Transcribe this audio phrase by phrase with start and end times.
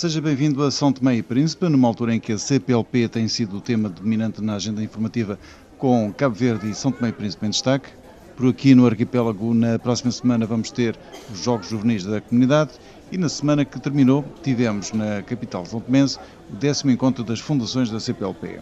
[0.00, 3.58] Seja bem-vindo a São Tomé e Príncipe, numa altura em que a CPLP tem sido
[3.58, 5.38] o tema dominante na agenda informativa,
[5.76, 7.90] com Cabo Verde e São Tomé e Príncipe em destaque.
[8.34, 10.98] Por aqui no arquipélago, na próxima semana, vamos ter
[11.30, 12.70] os Jogos Juvenis da Comunidade
[13.12, 16.18] e na semana que terminou, tivemos na capital São Tomense
[16.50, 18.58] o décimo encontro das fundações da CPLP.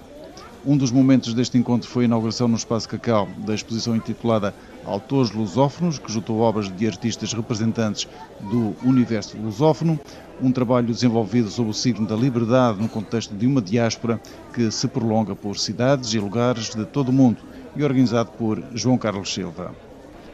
[0.67, 4.53] Um dos momentos deste encontro foi a inauguração no Espaço Cacau da exposição intitulada
[4.85, 8.09] Autores Lusófonos, que juntou obras de artistas representantes
[8.41, 9.99] do universo lusófono,
[10.43, 14.21] um trabalho desenvolvido sob o signo da liberdade no contexto de uma diáspora
[14.53, 17.39] que se prolonga por cidades e lugares de todo o mundo
[17.77, 19.73] e organizado por João Carlos Silva.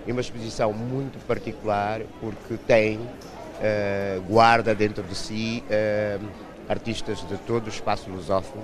[0.07, 6.25] É uma exposição muito particular porque tem, uh, guarda dentro de si uh,
[6.67, 8.63] artistas de todo o espaço lusófono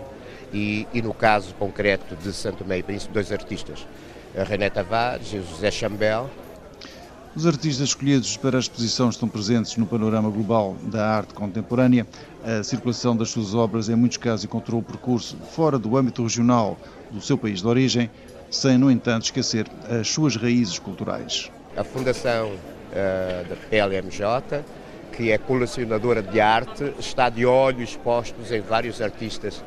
[0.52, 3.86] e, e, no caso concreto de Santo Meio Príncipe, dois artistas,
[4.34, 6.30] René Tavares e José Chambel.
[7.34, 12.04] Os artistas escolhidos para a exposição estão presentes no panorama global da arte contemporânea.
[12.44, 16.76] A circulação das suas obras, em muitos casos, encontrou o percurso fora do âmbito regional
[17.10, 18.10] do seu país de origem,
[18.50, 21.50] sem, no entanto, esquecer as suas raízes culturais.
[21.76, 24.64] A Fundação uh, da PLMJ,
[25.16, 29.62] que é colecionadora de arte, está de olhos postos em vários artistas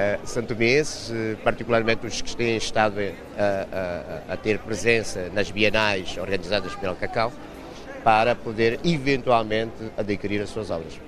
[0.00, 3.00] uh, santomenses, uh, particularmente os que têm estado
[3.36, 7.32] a, a, a, ter presença nas bienais organizadas pelo Cacau,
[8.02, 11.00] para poder eventualmente adquirir as suas obras.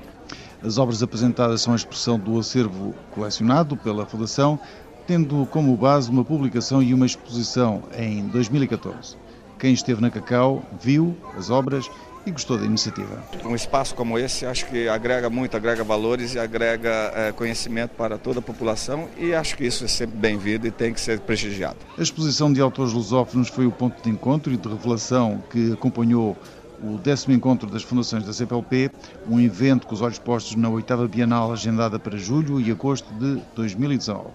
[0.62, 4.60] As obras apresentadas são a expressão do acervo colecionado pela Fundação,
[5.06, 9.16] tendo como base uma publicação e uma exposição em 2014.
[9.58, 11.90] Quem esteve na Cacau viu as obras
[12.24, 13.22] e gostou da iniciativa.
[13.44, 18.18] Um espaço como esse acho que agrega muito, agrega valores e agrega é, conhecimento para
[18.18, 21.76] toda a população e acho que isso é sempre bem-vindo e tem que ser prestigiado.
[21.98, 26.36] A exposição de autores lusófonos foi o ponto de encontro e de revelação que acompanhou
[26.82, 28.90] o décimo encontro das fundações da CPLP,
[29.28, 33.40] um evento com os olhos postos na oitava Bienal agendada para julho e agosto de
[33.54, 34.28] 2019.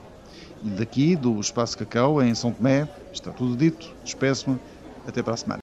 [0.64, 3.94] E daqui, do Espaço Cacau, em São Tomé, está tudo dito.
[4.04, 4.58] Despeço-me.
[5.08, 5.56] Até para a semana.